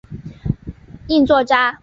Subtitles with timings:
[1.09, 1.77] 应作虬。